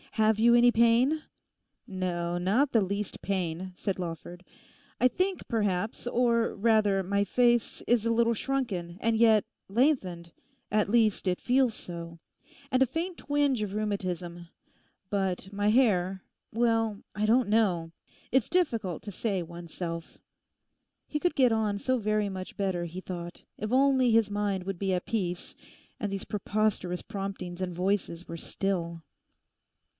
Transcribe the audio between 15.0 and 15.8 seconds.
But my